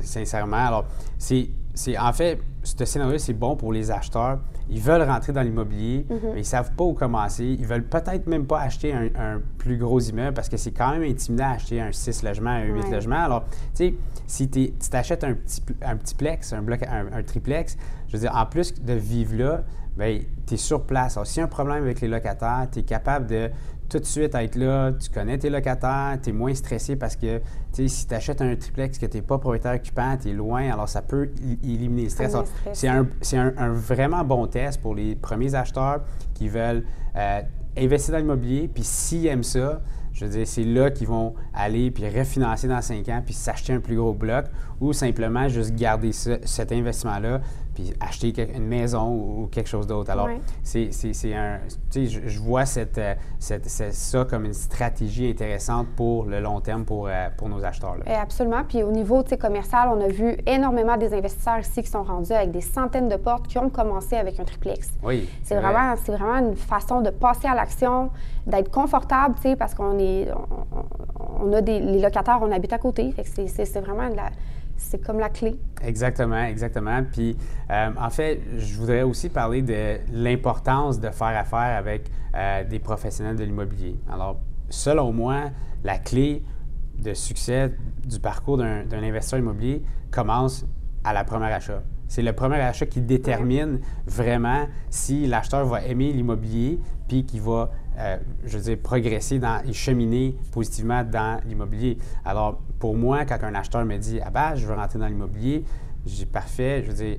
sincèrement. 0.00 0.56
Alors, 0.56 0.84
c'est 1.18 1.48
c'est 1.78 1.96
en 1.96 2.12
fait, 2.12 2.40
ce 2.64 2.84
scénario, 2.84 3.18
c'est 3.18 3.34
bon 3.34 3.54
pour 3.54 3.72
les 3.72 3.92
acheteurs. 3.92 4.40
Ils 4.68 4.80
veulent 4.80 5.02
rentrer 5.02 5.32
dans 5.32 5.42
l'immobilier, 5.42 6.04
mhm. 6.10 6.18
mais 6.24 6.30
ils 6.32 6.38
ne 6.38 6.42
savent 6.42 6.72
pas 6.72 6.82
où 6.82 6.92
commencer. 6.92 7.44
Ils 7.44 7.64
veulent 7.64 7.86
peut-être 7.86 8.26
même 8.26 8.46
pas 8.46 8.60
acheter 8.60 8.92
un, 8.92 9.40
plus 9.58 9.76
gros 9.78 10.00
immeuble 10.00 10.34
parce 10.34 10.48
que 10.48 10.56
c'est 10.56 10.72
quand 10.72 10.90
même 10.90 11.04
intimidant 11.04 11.52
d'acheter 11.52 11.80
un 11.80 11.92
6 11.92 12.24
logements, 12.24 12.50
un 12.50 12.64
8 12.64 12.90
logements. 12.90 13.22
Alors, 13.22 13.44
tu 13.44 13.58
sais, 13.74 13.94
si 14.26 14.50
tu 14.50 14.72
t'achètes 14.90 15.22
un 15.22 15.34
petit, 15.34 15.62
un 15.82 15.96
petit 15.96 16.16
plex, 16.16 16.52
un, 16.52 16.62
bloc, 16.62 16.80
un, 16.82 17.22
triplex, 17.22 17.76
je 18.08 18.14
veux 18.14 18.18
dire, 18.18 18.34
en 18.34 18.46
plus 18.46 18.74
de 18.74 18.94
vivre 18.94 19.36
là, 19.36 19.62
bien, 19.96 20.18
tu 20.48 20.54
es 20.54 20.56
sur 20.56 20.82
place. 20.82 21.16
Alors, 21.16 21.28
s'il 21.28 21.38
y 21.38 21.42
a 21.42 21.44
un 21.44 21.48
problème 21.48 21.84
avec 21.84 22.00
les 22.00 22.08
locataires, 22.08 22.66
tu 22.72 22.80
es 22.80 22.82
capable 22.82 23.28
de 23.28 23.50
tout 23.88 23.98
de 23.98 24.04
suite 24.04 24.34
être 24.34 24.56
là, 24.56 24.92
tu 24.92 25.08
connais 25.10 25.38
tes 25.38 25.50
locataires, 25.50 26.18
tu 26.22 26.30
es 26.30 26.32
moins 26.32 26.54
stressé 26.54 26.96
parce 26.96 27.16
que 27.16 27.40
si 27.72 28.06
tu 28.06 28.14
achètes 28.14 28.42
un 28.42 28.54
triplex 28.54 28.98
que 28.98 29.06
tu 29.06 29.16
n'es 29.16 29.22
pas 29.22 29.38
propriétaire 29.38 29.74
occupant, 29.74 30.16
tu 30.20 30.28
es 30.28 30.32
loin, 30.32 30.70
alors 30.70 30.88
ça 30.88 31.02
peut 31.02 31.30
éliminer 31.62 32.04
le 32.04 32.08
stress. 32.10 32.36
C'est 32.72 32.88
un, 32.88 33.06
un, 33.56 33.72
vraiment 33.72 34.24
bon 34.24 34.46
test 34.46 34.80
pour 34.80 34.94
les 34.94 35.14
premiers 35.14 35.54
acheteurs 35.54 36.02
qui 36.34 36.48
veulent 36.48 36.84
euh, 37.16 37.40
investir 37.76 38.12
dans 38.12 38.18
l'immobilier, 38.18 38.68
puis 38.68 38.84
s'ils 38.84 39.26
aiment 39.26 39.42
ça, 39.42 39.80
je 40.12 40.24
veux 40.24 40.30
dire, 40.32 40.46
c'est 40.46 40.64
là 40.64 40.90
qu'ils 40.90 41.06
vont 41.06 41.34
aller 41.54 41.90
puis 41.90 42.08
refinancer 42.08 42.66
dans 42.66 42.82
cinq 42.82 43.08
ans 43.08 43.22
puis 43.24 43.34
s'acheter 43.34 43.72
un 43.72 43.80
plus 43.80 43.96
gros 43.96 44.12
bloc 44.12 44.46
ou 44.80 44.92
simplement 44.92 45.48
juste 45.48 45.74
garder 45.74 46.12
cet 46.12 46.72
investissement-là 46.72 47.40
puis 47.78 47.94
acheter 48.00 48.34
une 48.56 48.66
maison 48.66 49.08
ou, 49.12 49.48
quelque 49.52 49.68
chose 49.68 49.86
d'autre. 49.86 50.10
Alors, 50.10 50.28
c'est 50.64 50.90
un. 51.34 51.58
Tu 51.90 52.08
sais, 52.08 52.20
je, 52.26 52.40
vois 52.40 52.66
cette, 52.66 52.98
euh, 52.98 53.14
cette, 53.38 53.68
ça 53.68 54.24
comme 54.24 54.44
une 54.46 54.52
stratégie 54.52 55.30
intéressante 55.30 55.86
pour 55.96 56.24
le 56.24 56.40
long 56.40 56.60
terme 56.60 56.84
pour, 56.84 57.06
euh, 57.06 57.28
pour 57.36 57.48
nos 57.48 57.64
acheteurs. 57.64 57.96
Là. 57.96 58.04
Eh, 58.06 58.14
absolument. 58.14 58.64
Puis 58.66 58.82
au 58.82 58.90
niveau 58.90 59.22
commercial, 59.40 59.90
on 59.94 60.00
a 60.00 60.08
vu 60.08 60.36
énormément 60.46 60.96
des 60.96 61.14
investisseurs 61.14 61.60
ici 61.60 61.82
qui 61.82 61.88
sont 61.88 62.02
rendus 62.02 62.32
avec 62.32 62.50
des 62.50 62.60
centaines 62.60 63.08
de 63.08 63.16
portes 63.16 63.46
qui 63.46 63.58
ont 63.58 63.70
commencé 63.70 64.16
avec 64.16 64.40
un 64.40 64.44
triplex. 64.44 64.90
Oui. 65.02 65.28
C'est 65.44 65.56
vraiment, 65.56 65.94
vraiment 65.94 66.48
une 66.48 66.56
façon 66.56 67.00
de 67.00 67.10
passer 67.10 67.46
à 67.46 67.54
l'action, 67.54 68.10
d'être 68.46 68.70
confortable, 68.70 69.36
tu 69.36 69.42
sais, 69.42 69.56
parce 69.56 69.74
qu'on 69.74 69.98
est. 69.98 70.28
On, 71.40 71.52
a 71.52 71.60
des. 71.60 71.78
Les 71.78 72.00
locataires, 72.00 72.40
on 72.42 72.50
habite 72.50 72.72
à 72.72 72.78
côté. 72.78 73.14
c'est 73.24 73.80
vraiment 73.80 74.10
de 74.10 74.16
la 74.16 74.30
c'est 74.78 75.04
comme 75.04 75.18
la 75.18 75.28
clé. 75.28 75.58
Exactement, 75.82 76.42
exactement. 76.44 77.02
Puis, 77.12 77.36
euh, 77.70 77.90
en 78.00 78.10
fait, 78.10 78.40
je 78.56 78.76
voudrais 78.76 79.02
aussi 79.02 79.28
parler 79.28 79.60
de 79.60 79.98
l'importance 80.12 80.98
de 80.98 81.10
faire 81.10 81.36
affaire 81.36 81.76
avec 81.76 82.10
euh, 82.34 82.64
des 82.64 82.78
professionnels 82.78 83.36
de 83.36 83.44
l'immobilier. 83.44 83.96
Alors, 84.10 84.40
selon 84.70 85.12
moi, 85.12 85.50
la 85.84 85.98
clé 85.98 86.42
de 86.98 87.12
succès 87.12 87.74
du 88.06 88.18
parcours 88.18 88.56
d'un 88.56 89.02
investisseur 89.02 89.38
immobilier 89.38 89.82
commence 90.10 90.64
à 91.04 91.12
la 91.12 91.24
première 91.24 91.54
achat. 91.54 91.82
C'est 92.08 92.22
le 92.22 92.32
premier 92.32 92.56
achat 92.56 92.86
qui 92.86 93.00
détermine 93.00 93.80
vraiment 94.06 94.66
si 94.90 95.26
l'acheteur 95.26 95.66
va 95.66 95.82
aimer 95.84 96.12
l'immobilier 96.12 96.80
puis 97.06 97.24
qu'il 97.24 97.42
va, 97.42 97.70
euh, 97.98 98.16
je 98.44 98.56
veux 98.56 98.64
dire, 98.64 98.78
progresser 98.82 99.40
et 99.66 99.72
cheminer 99.72 100.36
positivement 100.52 101.04
dans 101.04 101.40
l'immobilier. 101.46 101.98
Alors, 102.24 102.60
pour 102.78 102.96
moi, 102.96 103.24
quand 103.24 103.42
un 103.42 103.54
acheteur 103.54 103.84
me 103.84 103.96
dit 103.98 104.20
Ah 104.24 104.30
ben, 104.30 104.54
je 104.54 104.66
veux 104.66 104.74
rentrer 104.74 104.98
dans 104.98 105.06
l'immobilier, 105.06 105.64
j'ai 106.06 106.26
parfait. 106.26 106.82
Je 106.82 106.88
veux 106.90 106.96
dire, 106.96 107.18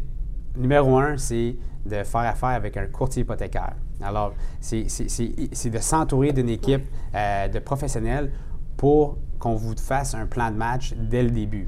numéro 0.58 0.98
un, 0.98 1.18
c'est 1.18 1.56
de 1.86 2.04
faire 2.04 2.22
affaire 2.22 2.50
avec 2.50 2.76
un 2.78 2.88
courtier 2.88 3.22
hypothécaire. 3.22 3.76
Alors, 4.02 4.34
c'est 4.60 4.86
de 4.86 5.78
s'entourer 5.80 6.34
d'une 6.34 6.50
équipe 6.50 6.84
euh, 7.14 7.48
de 7.48 7.60
professionnels 7.60 8.32
pour 8.78 9.18
qu'on 9.40 9.56
vous 9.56 9.76
fasse 9.78 10.14
un 10.14 10.26
plan 10.26 10.52
de 10.52 10.56
match 10.56 10.94
dès 10.94 11.24
le 11.24 11.32
début. 11.32 11.68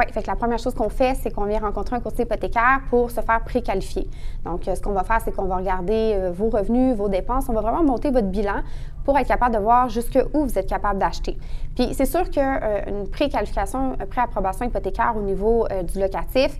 Oui, 0.00 0.06
fait 0.14 0.22
que 0.22 0.28
la 0.28 0.36
première 0.36 0.58
chose 0.58 0.72
qu'on 0.72 0.88
fait, 0.88 1.14
c'est 1.20 1.30
qu'on 1.30 1.44
vient 1.44 1.60
rencontrer 1.60 1.94
un 1.94 2.00
courtier 2.00 2.24
hypothécaire 2.24 2.80
pour 2.88 3.10
se 3.10 3.20
faire 3.20 3.44
préqualifier. 3.44 4.08
Donc, 4.46 4.66
euh, 4.66 4.74
ce 4.74 4.80
qu'on 4.80 4.92
va 4.92 5.04
faire, 5.04 5.20
c'est 5.22 5.30
qu'on 5.30 5.44
va 5.44 5.56
regarder 5.56 6.14
euh, 6.14 6.30
vos 6.32 6.48
revenus, 6.48 6.96
vos 6.96 7.10
dépenses. 7.10 7.50
On 7.50 7.52
va 7.52 7.60
vraiment 7.60 7.82
monter 7.82 8.10
votre 8.10 8.28
bilan 8.28 8.62
pour 9.04 9.18
être 9.18 9.28
capable 9.28 9.54
de 9.54 9.60
voir 9.60 9.90
jusqu'où 9.90 10.46
vous 10.46 10.58
êtes 10.58 10.68
capable 10.68 10.98
d'acheter. 10.98 11.36
Puis, 11.74 11.92
c'est 11.92 12.06
sûr 12.06 12.30
qu'une 12.30 12.42
euh, 12.42 13.04
préqualification, 13.12 13.94
une 14.00 14.06
préapprobation 14.06 14.64
hypothécaire 14.64 15.12
au 15.18 15.20
niveau 15.20 15.66
du 15.92 16.00
locatif, 16.00 16.56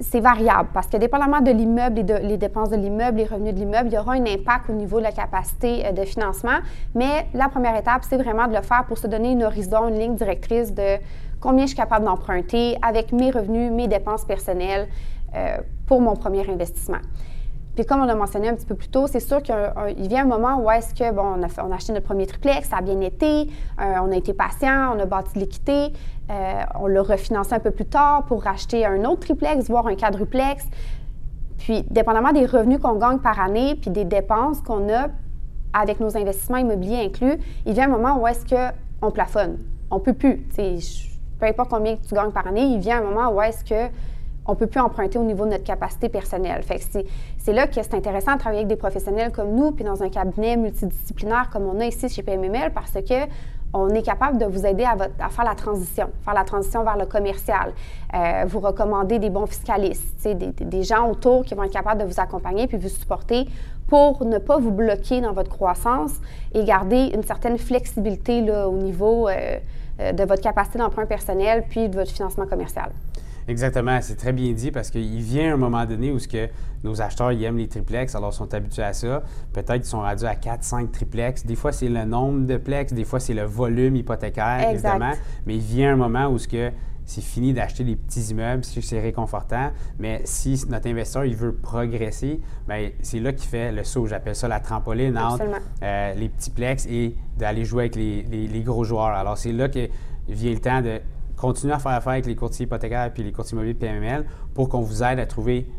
c'est 0.00 0.20
variable 0.20 0.70
parce 0.74 0.88
que 0.88 0.96
dépendamment 0.96 1.40
de 1.40 1.50
l'immeuble 1.50 2.00
et 2.00 2.02
les 2.22 2.36
dépenses 2.36 2.70
de 2.70 2.76
l'immeuble, 2.76 3.18
les 3.18 3.26
revenus 3.26 3.54
de 3.54 3.60
l'immeuble, 3.60 3.88
il 3.88 3.94
y 3.94 3.98
aura 3.98 4.14
un 4.14 4.26
impact 4.26 4.70
au 4.70 4.72
niveau 4.72 4.98
de 4.98 5.04
la 5.04 5.12
capacité 5.12 5.92
de 5.92 6.04
financement. 6.04 6.58
Mais 6.94 7.26
la 7.34 7.48
première 7.48 7.76
étape, 7.76 8.02
c'est 8.08 8.16
vraiment 8.16 8.48
de 8.48 8.54
le 8.54 8.62
faire 8.62 8.84
pour 8.86 8.98
se 8.98 9.06
donner 9.06 9.32
une 9.32 9.44
horizon, 9.44 9.88
une 9.88 9.98
ligne 9.98 10.16
directrice 10.16 10.74
de 10.74 10.98
combien 11.40 11.64
je 11.64 11.68
suis 11.68 11.76
capable 11.76 12.06
d'emprunter 12.06 12.76
avec 12.82 13.12
mes 13.12 13.30
revenus, 13.30 13.70
mes 13.70 13.86
dépenses 13.86 14.24
personnelles 14.24 14.88
euh, 15.34 15.58
pour 15.86 16.00
mon 16.00 16.16
premier 16.16 16.48
investissement. 16.50 16.98
Puis 17.78 17.86
comme 17.86 18.00
on 18.00 18.08
a 18.08 18.14
mentionné 18.16 18.48
un 18.48 18.54
petit 18.54 18.66
peu 18.66 18.74
plus 18.74 18.88
tôt, 18.88 19.06
c'est 19.06 19.20
sûr 19.20 19.40
qu'il 19.40 20.08
vient 20.08 20.24
un 20.24 20.26
moment 20.26 20.60
où 20.60 20.68
est-ce 20.68 20.92
que, 20.92 21.12
bon, 21.12 21.22
on 21.22 21.42
a, 21.44 21.76
acheté 21.76 21.92
notre 21.92 22.06
premier 22.06 22.26
triplex, 22.26 22.70
ça 22.70 22.78
a 22.78 22.82
bien 22.82 23.00
été, 23.00 23.42
euh, 23.80 23.94
on 24.02 24.10
a 24.10 24.16
été 24.16 24.32
patient, 24.32 24.96
on 24.96 24.98
a 24.98 25.06
bâti 25.06 25.34
de 25.34 25.38
l'équité, 25.38 25.92
euh, 26.28 26.62
on 26.80 26.88
l'a 26.88 27.02
refinancé 27.02 27.54
un 27.54 27.60
peu 27.60 27.70
plus 27.70 27.86
tard 27.86 28.24
pour 28.24 28.42
racheter 28.42 28.84
un 28.84 29.04
autre 29.04 29.20
triplex, 29.20 29.68
voire 29.68 29.86
un 29.86 29.94
quadruplex. 29.94 30.64
Puis, 31.58 31.84
dépendamment 31.88 32.32
des 32.32 32.46
revenus 32.46 32.80
qu'on 32.80 32.96
gagne 32.96 33.20
par 33.20 33.38
année, 33.38 33.76
puis 33.80 33.92
des 33.92 34.04
dépenses 34.04 34.60
qu'on 34.60 34.92
a 34.92 35.06
avec 35.72 36.00
nos 36.00 36.16
investissements 36.16 36.58
immobiliers 36.58 37.04
inclus, 37.04 37.38
il 37.64 37.74
vient 37.74 37.84
un 37.84 37.96
moment 37.96 38.20
où 38.20 38.26
est-ce 38.26 38.44
qu'on 38.44 39.12
plafonne. 39.12 39.56
On 39.92 40.00
peut 40.00 40.14
plus. 40.14 40.44
peu 41.38 41.46
importe 41.46 41.70
combien 41.70 41.94
tu 41.94 42.12
gagnes 42.12 42.32
par 42.32 42.48
année, 42.48 42.64
il 42.64 42.80
vient 42.80 42.98
un 42.98 43.04
moment 43.04 43.30
où 43.30 43.40
est-ce 43.40 43.64
que 43.64 43.88
on 44.48 44.54
peut 44.54 44.66
plus 44.66 44.80
emprunter 44.80 45.18
au 45.18 45.24
niveau 45.24 45.44
de 45.44 45.50
notre 45.50 45.64
capacité 45.64 46.08
personnelle. 46.08 46.64
C'est 47.38 47.52
là 47.52 47.66
que 47.66 47.74
c'est 47.74 47.94
intéressant 47.94 48.34
de 48.34 48.38
travailler 48.38 48.62
avec 48.62 48.68
des 48.68 48.76
professionnels 48.76 49.30
comme 49.30 49.54
nous, 49.54 49.72
puis 49.72 49.84
dans 49.84 50.02
un 50.02 50.08
cabinet 50.08 50.56
multidisciplinaire 50.56 51.50
comme 51.52 51.64
on 51.64 51.78
a 51.80 51.84
ici 51.84 52.08
chez 52.08 52.22
PMML, 52.22 52.72
parce 52.72 52.92
que 52.92 53.28
on 53.74 53.90
est 53.90 54.02
capable 54.02 54.38
de 54.38 54.46
vous 54.46 54.64
aider 54.64 54.84
à, 54.84 55.28
faire 55.28 55.44
la 55.44 55.54
transition, 55.54 56.08
faire 56.24 56.32
la 56.32 56.44
transition 56.44 56.84
vers 56.84 56.96
le 56.96 57.04
commercial, 57.04 57.74
euh, 58.14 58.44
vous 58.46 58.60
recommander 58.60 59.18
des 59.18 59.28
bons 59.28 59.44
fiscalistes, 59.44 60.26
des, 60.26 60.34
des, 60.34 60.82
gens 60.82 61.10
autour 61.10 61.44
qui 61.44 61.54
vont 61.54 61.64
être 61.64 61.72
capables 61.72 62.00
de 62.00 62.06
vous 62.06 62.18
accompagner 62.18 62.66
puis 62.66 62.78
vous 62.78 62.88
supporter 62.88 63.46
pour 63.86 64.24
ne 64.24 64.38
pas 64.38 64.58
vous 64.58 64.70
bloquer 64.70 65.20
dans 65.20 65.32
votre 65.32 65.50
croissance 65.50 66.12
et 66.54 66.64
garder 66.64 67.10
une 67.14 67.22
certaine 67.22 67.58
flexibilité 67.58 68.40
au 68.50 68.78
niveau 68.78 69.28
euh, 69.28 69.58
euh, 70.00 70.12
de 70.12 70.24
votre 70.24 70.42
capacité 70.42 70.78
d'emprunt 70.78 71.04
personnel 71.04 71.64
puis 71.68 71.90
de 71.90 71.94
votre 71.94 72.10
financement 72.10 72.46
commercial. 72.46 72.90
Exactement, 73.48 73.98
c'est 74.02 74.16
très 74.16 74.34
bien 74.34 74.52
dit 74.52 74.70
parce 74.70 74.90
qu'il 74.90 75.22
vient 75.22 75.54
un 75.54 75.56
moment 75.56 75.86
donné 75.86 76.12
où 76.12 76.18
ce 76.18 76.28
que 76.28 76.48
nos 76.84 77.00
acheteurs 77.00 77.32
ils 77.32 77.42
aiment 77.44 77.56
les 77.56 77.66
triplex, 77.66 78.14
alors 78.14 78.30
ils 78.30 78.36
sont 78.36 78.52
habitués 78.52 78.82
à 78.82 78.92
ça. 78.92 79.22
Peut-être 79.54 79.76
qu'ils 79.76 79.84
sont 79.86 80.02
rendus 80.02 80.26
à 80.26 80.34
4-5 80.34 80.90
triplex. 80.90 81.46
Des 81.46 81.56
fois, 81.56 81.72
c'est 81.72 81.88
le 81.88 82.04
nombre 82.04 82.46
de 82.46 82.58
plex, 82.58 82.92
des 82.92 83.04
fois, 83.04 83.20
c'est 83.20 83.32
le 83.32 83.44
volume 83.44 83.96
hypothécaire, 83.96 84.70
évidemment. 84.70 85.12
Mais 85.46 85.56
il 85.56 85.62
vient 85.62 85.94
un 85.94 85.96
moment 85.96 86.28
où 86.28 86.36
ce 86.36 86.46
que 86.46 86.70
c'est 87.06 87.22
fini 87.22 87.54
d'acheter 87.54 87.84
les 87.84 87.96
petits 87.96 88.20
immeubles, 88.20 88.62
c'est 88.64 89.00
réconfortant, 89.00 89.70
mais 89.98 90.20
si 90.24 90.62
notre 90.68 90.88
investisseur 90.88 91.24
il 91.24 91.34
veut 91.34 91.54
progresser, 91.54 92.42
bien, 92.68 92.90
c'est 93.00 93.18
là 93.18 93.32
qu'il 93.32 93.48
fait 93.48 93.72
le 93.72 93.82
saut. 93.82 94.06
J'appelle 94.06 94.36
ça 94.36 94.46
la 94.46 94.60
trampoline 94.60 95.16
entre 95.16 95.42
euh, 95.82 96.14
les 96.14 96.28
petits 96.28 96.50
plex 96.50 96.86
et 96.86 97.16
d'aller 97.38 97.64
jouer 97.64 97.84
avec 97.84 97.96
les, 97.96 98.22
les 98.24 98.60
gros 98.60 98.84
joueurs. 98.84 99.06
Alors, 99.06 99.38
c'est 99.38 99.52
là 99.52 99.70
que 99.70 99.88
vient 100.28 100.52
le 100.52 100.60
temps 100.60 100.82
de 100.82 101.00
continuer 101.38 101.72
à 101.72 101.78
faire 101.78 101.92
affaire 101.92 102.12
avec 102.12 102.26
les 102.26 102.36
courtiers 102.36 102.66
hypothécaires 102.66 103.12
puis 103.12 103.22
les 103.22 103.32
courtiers 103.32 103.54
immobiliers 103.54 103.74
PMML 103.74 104.26
pour 104.54 104.68
qu'on 104.68 104.80
vous 104.80 105.02
aide 105.02 105.18
à 105.18 105.26
trouver 105.26 105.70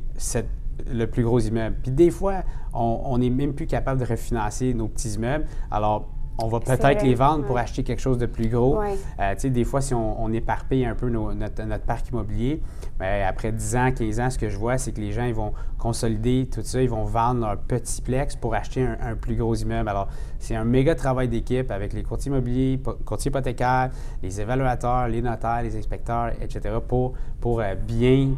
le 0.89 1.05
plus 1.05 1.23
gros 1.23 1.39
immeuble. 1.39 1.75
Puis 1.81 1.91
des 1.91 2.09
fois, 2.09 2.43
on 2.73 3.17
n'est 3.17 3.29
même 3.29 3.53
plus 3.53 3.67
capable 3.67 3.99
de 3.99 4.05
refinancer 4.05 4.73
nos 4.73 4.87
petits 4.87 5.09
immeubles. 5.09 5.45
Alors, 5.69 6.09
on 6.41 6.47
va 6.47 6.59
peut-être 6.59 7.03
les 7.03 7.15
vendre 7.15 7.45
pour 7.45 7.57
acheter 7.57 7.83
quelque 7.83 8.01
chose 8.01 8.17
de 8.17 8.25
plus 8.25 8.49
gros. 8.49 8.79
Euh, 9.19 9.35
des 9.43 9.63
fois, 9.63 9.81
si 9.81 9.93
on, 9.93 10.31
éparpille 10.31 10.85
un 10.85 10.95
peu 10.95 11.09
notre, 11.09 11.85
parc 11.85 12.09
immobilier, 12.09 12.61
bien, 12.99 13.25
après 13.27 13.51
10 13.51 13.75
ans, 13.75 13.91
15 13.91 14.19
ans, 14.19 14.29
ce 14.29 14.37
que 14.37 14.49
je 14.49 14.57
vois, 14.57 14.77
c'est 14.77 14.91
que 14.91 15.01
les 15.01 15.11
gens 15.11 15.25
ils 15.25 15.33
vont 15.33 15.53
consolider 15.77 16.47
tout 16.51 16.61
ça, 16.63 16.81
ils 16.81 16.89
vont 16.89 17.03
vendre 17.03 17.41
leur 17.41 17.57
petit 17.57 18.01
plex 18.01 18.35
pour 18.35 18.53
acheter 18.53 18.85
un, 18.85 19.15
plus 19.15 19.35
gros 19.35 19.55
immeuble. 19.55 19.89
Alors, 19.89 20.07
c'est 20.37 20.55
un 20.55 20.65
méga 20.65 20.93
travail 20.95 21.27
d'équipe 21.27 21.71
avec 21.71 21.93
les 21.93 22.03
courtiers 22.03 22.31
immobiliers, 22.31 22.79
courtiers 23.05 23.29
hypothécaires, 23.29 23.89
les 24.21 24.39
évaluateurs, 24.39 25.07
les 25.07 25.21
notaires, 25.21 25.63
les 25.63 25.75
inspecteurs, 25.75 26.31
etc., 26.41 26.75
pour, 26.87 27.13
pour 27.39 27.61
euh, 27.61 27.75
bien 27.75 28.29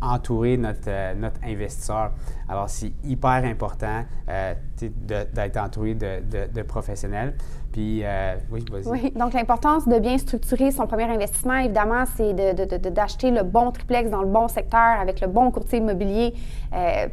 entourer 0.00 0.56
notre, 0.56 0.88
euh, 0.88 1.14
notre 1.14 1.40
investisseur. 1.44 2.12
Alors, 2.48 2.68
c'est 2.68 2.92
hyper 3.04 3.44
important 3.44 4.04
euh, 4.28 4.54
d'être 4.80 5.56
entouré 5.56 5.94
de, 5.94 6.20
de, 6.46 6.62
professionnels. 6.62 7.34
Euh, 7.78 8.36
oui, 8.50 8.64
vas-y. 8.70 8.88
Oui, 8.88 9.12
donc 9.14 9.32
l'importance 9.34 9.86
de 9.86 9.98
bien 9.98 10.18
structurer 10.18 10.70
son 10.70 10.86
premier 10.86 11.04
investissement, 11.04 11.56
évidemment, 11.56 12.04
c'est 12.16 12.32
d'acheter 12.90 13.30
le 13.30 13.42
bon 13.42 13.70
triplex 13.70 14.10
dans 14.10 14.22
le 14.22 14.28
bon 14.28 14.48
secteur 14.48 15.00
avec 15.00 15.20
le 15.20 15.26
bon 15.26 15.50
courtier 15.50 15.78
immobilier, 15.78 16.34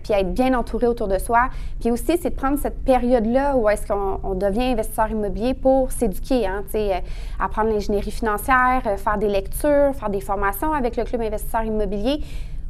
puis 0.03 0.13
être 0.13 0.33
bien 0.33 0.53
entouré 0.57 0.87
autour 0.87 1.07
de 1.07 1.17
soi. 1.17 1.49
Puis 1.79 1.91
aussi, 1.91 2.17
c'est 2.17 2.29
de 2.29 2.35
prendre 2.35 2.57
cette 2.57 2.83
période-là 2.83 3.55
où 3.55 3.69
est-ce 3.69 3.87
qu'on 3.87 4.35
devient 4.35 4.71
investisseur 4.71 5.09
immobilier 5.09 5.53
pour 5.53 5.91
s'éduquer, 5.91 6.47
hein, 6.47 6.63
apprendre 7.39 7.69
l'ingénierie 7.69 8.11
financière, 8.11 8.81
faire 8.97 9.17
des 9.17 9.29
lectures, 9.29 9.93
faire 9.93 10.09
des 10.09 10.21
formations 10.21 10.73
avec 10.73 10.97
le 10.97 11.03
club 11.03 11.21
investisseur 11.21 11.63
immobilier 11.63 12.21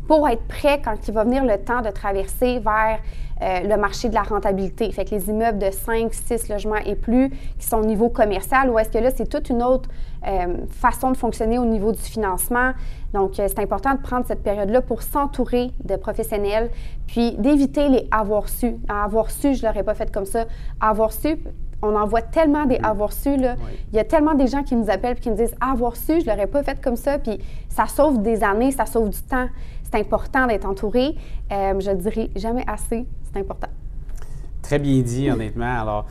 pour 0.07 0.27
être 0.27 0.43
prêt 0.47 0.81
quand 0.83 0.95
il 1.07 1.13
va 1.13 1.23
venir 1.23 1.45
le 1.45 1.57
temps 1.57 1.81
de 1.81 1.89
traverser 1.89 2.59
vers 2.59 2.99
euh, 3.41 3.59
le 3.61 3.77
marché 3.77 4.09
de 4.09 4.13
la 4.13 4.21
rentabilité. 4.21 4.89
Fait 4.91 5.05
que 5.05 5.15
les 5.15 5.27
immeubles 5.29 5.59
de 5.59 5.71
5, 5.71 6.13
6 6.13 6.49
logements 6.49 6.77
et 6.85 6.95
plus 6.95 7.29
qui 7.59 7.67
sont 7.67 7.77
au 7.77 7.85
niveau 7.85 8.09
commercial, 8.09 8.69
ou 8.69 8.79
est-ce 8.79 8.89
que 8.89 8.99
là, 8.99 9.09
c'est 9.13 9.27
toute 9.27 9.49
une 9.49 9.63
autre 9.63 9.89
euh, 10.25 10.57
façon 10.69 11.11
de 11.11 11.17
fonctionner 11.17 11.57
au 11.57 11.65
niveau 11.65 11.91
du 11.91 11.99
financement. 11.99 12.71
Donc, 13.13 13.39
euh, 13.39 13.47
c'est 13.47 13.59
important 13.59 13.95
de 13.95 13.99
prendre 14.01 14.25
cette 14.25 14.43
période-là 14.43 14.81
pour 14.81 15.01
s'entourer 15.01 15.71
de 15.83 15.95
professionnels, 15.95 16.69
puis 17.07 17.33
d'éviter 17.33 17.89
les 17.89 18.07
avoir 18.11 18.47
su. 18.47 18.77
Avoir 18.87 19.29
su, 19.29 19.55
je 19.55 19.63
ne 19.63 19.67
l'aurais 19.67 19.83
pas 19.83 19.95
fait 19.95 20.11
comme 20.11 20.25
ça. 20.25 20.45
Avoir 20.79 21.11
su, 21.11 21.37
on 21.81 21.95
en 21.95 22.05
voit 22.05 22.21
tellement 22.21 22.65
des 22.65 22.77
avoir 22.77 23.11
su. 23.11 23.35
Là. 23.35 23.55
Il 23.91 23.97
y 23.97 23.99
a 23.99 24.05
tellement 24.05 24.35
des 24.35 24.47
gens 24.47 24.63
qui 24.63 24.75
nous 24.75 24.89
appellent 24.89 25.17
et 25.17 25.19
qui 25.19 25.29
nous 25.29 25.35
disent 25.35 25.55
avoir 25.59 25.97
su, 25.97 26.21
je 26.21 26.25
ne 26.25 26.31
l'aurais 26.31 26.47
pas 26.47 26.63
fait 26.63 26.81
comme 26.81 26.95
ça. 26.95 27.17
Puis 27.19 27.39
ça 27.67 27.87
sauve 27.87 28.21
des 28.21 28.43
années, 28.43 28.71
ça 28.71 28.85
sauve 28.85 29.09
du 29.09 29.21
temps 29.21 29.47
c'est 29.93 29.99
important 29.99 30.47
d'être 30.47 30.65
entouré. 30.65 31.15
Euh, 31.51 31.79
je 31.79 31.91
dirais 31.91 32.29
jamais 32.35 32.63
assez, 32.65 33.05
c'est 33.31 33.39
important. 33.39 33.67
Très 34.61 34.79
bien 34.79 35.01
dit, 35.01 35.29
honnêtement. 35.31 35.81
Alors, 35.81 36.07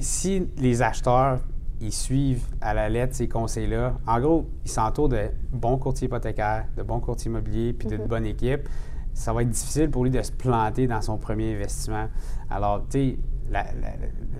si 0.00 0.46
les 0.58 0.82
acheteurs 0.82 1.38
ils 1.80 1.92
suivent 1.92 2.46
à 2.60 2.74
la 2.74 2.88
lettre 2.88 3.16
ces 3.16 3.28
conseils-là, 3.28 3.94
en 4.06 4.20
gros, 4.20 4.46
ils 4.64 4.70
s'entourent 4.70 5.08
de 5.08 5.30
bons 5.50 5.78
courtiers 5.78 6.06
hypothécaires, 6.06 6.66
de 6.76 6.82
bons 6.84 7.00
courtiers 7.00 7.28
immobiliers, 7.28 7.72
puis 7.72 7.88
d'une 7.88 8.02
mm-hmm. 8.02 8.06
bonne 8.06 8.26
équipe, 8.26 8.68
ça 9.14 9.32
va 9.32 9.42
être 9.42 9.50
difficile 9.50 9.90
pour 9.90 10.04
lui 10.04 10.10
de 10.10 10.22
se 10.22 10.30
planter 10.30 10.86
dans 10.86 11.00
son 11.00 11.16
premier 11.18 11.56
investissement. 11.56 12.06
Alors, 12.50 12.84
tu 12.88 13.16
sais, 13.16 13.18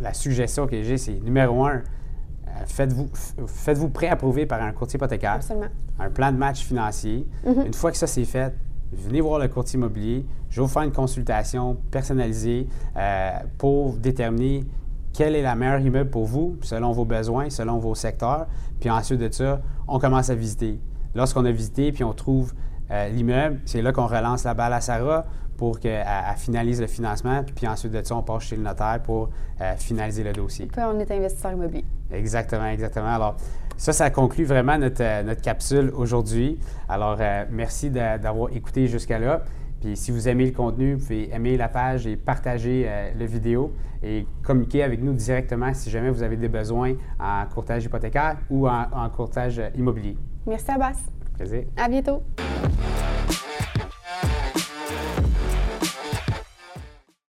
la, 0.00 0.14
suggestion 0.14 0.68
que 0.68 0.80
j'ai, 0.84 0.98
c'est 0.98 1.20
numéro 1.20 1.64
un, 1.64 1.78
euh, 1.78 2.50
faites-vous 2.66 3.08
faites 3.48 3.92
prêt 3.92 4.08
à 4.08 4.14
prouver 4.14 4.46
par 4.46 4.62
un 4.62 4.70
courtier 4.70 4.98
hypothécaire, 4.98 5.32
Absolument. 5.32 5.66
un 5.98 6.10
plan 6.10 6.30
de 6.30 6.36
match 6.36 6.64
financier. 6.64 7.26
Mm-hmm. 7.44 7.66
Une 7.66 7.74
fois 7.74 7.90
que 7.90 7.98
ça 7.98 8.06
c'est 8.06 8.24
fait, 8.24 8.54
venez 8.92 9.20
voir 9.20 9.38
le 9.38 9.48
courtier 9.48 9.78
immobilier. 9.78 10.26
Je 10.50 10.60
vais 10.60 10.66
vous 10.66 10.72
faire 10.72 10.82
une 10.82 10.92
consultation 10.92 11.76
personnalisée 11.90 12.68
euh, 12.96 13.30
pour 13.58 13.94
déterminer 13.94 14.64
quel 15.12 15.34
est 15.34 15.42
la 15.42 15.54
meilleure 15.54 15.80
immeuble 15.80 16.10
pour 16.10 16.24
vous, 16.24 16.56
selon 16.62 16.92
vos 16.92 17.04
besoins, 17.04 17.50
selon 17.50 17.78
vos 17.78 17.94
secteurs. 17.94 18.46
Puis 18.80 18.90
ensuite 18.90 19.20
de 19.20 19.30
ça, 19.30 19.60
on 19.86 19.98
commence 19.98 20.30
à 20.30 20.34
visiter. 20.34 20.80
Lorsqu'on 21.14 21.44
a 21.44 21.50
visité 21.50 21.92
puis 21.92 22.04
on 22.04 22.12
trouve 22.12 22.54
euh, 22.90 23.08
l'immeuble, 23.08 23.60
c'est 23.64 23.82
là 23.82 23.92
qu'on 23.92 24.06
relance 24.06 24.44
la 24.44 24.54
balle 24.54 24.72
à 24.72 24.80
Sarah 24.80 25.26
pour 25.56 25.78
qu'elle 25.78 26.04
finalise 26.36 26.80
le 26.80 26.86
financement. 26.86 27.42
Puis 27.54 27.68
ensuite 27.68 27.92
de 27.92 28.02
ça, 28.02 28.16
on 28.16 28.22
passe 28.22 28.44
chez 28.44 28.56
le 28.56 28.62
notaire 28.62 29.00
pour 29.02 29.30
euh, 29.60 29.76
finaliser 29.76 30.24
le 30.24 30.32
dossier. 30.32 30.66
Puis 30.66 30.82
on 30.82 30.98
est 30.98 31.10
investisseur 31.10 31.52
immobilier. 31.52 31.84
Exactement, 32.12 32.66
exactement. 32.66 33.14
Alors, 33.14 33.36
ça, 33.76 33.92
ça 33.92 34.10
conclut 34.10 34.44
vraiment 34.44 34.78
notre, 34.78 35.02
euh, 35.02 35.22
notre 35.22 35.40
capsule 35.40 35.90
aujourd'hui. 35.96 36.58
Alors, 36.88 37.16
euh, 37.20 37.44
merci 37.50 37.90
d'avoir 37.90 38.52
écouté 38.52 38.86
jusqu'à 38.86 39.18
là. 39.18 39.42
Puis 39.80 39.96
si 39.96 40.12
vous 40.12 40.28
aimez 40.28 40.46
le 40.46 40.52
contenu, 40.52 40.94
vous 40.94 41.00
pouvez 41.00 41.34
aimer 41.34 41.56
la 41.56 41.68
page 41.68 42.06
et 42.06 42.16
partager 42.16 42.84
euh, 42.86 43.10
la 43.18 43.26
vidéo 43.26 43.72
et 44.02 44.26
communiquer 44.44 44.84
avec 44.84 45.02
nous 45.02 45.12
directement 45.12 45.74
si 45.74 45.90
jamais 45.90 46.10
vous 46.10 46.22
avez 46.22 46.36
des 46.36 46.48
besoins 46.48 46.94
en 47.18 47.44
courtage 47.52 47.84
hypothécaire 47.84 48.36
ou 48.50 48.68
en, 48.68 48.86
en 48.92 49.08
courtage 49.08 49.60
immobilier. 49.76 50.16
Merci 50.46 50.70
Abbas. 50.70 50.98
Plaisir. 51.36 51.64
À 51.76 51.88
bientôt. 51.88 52.22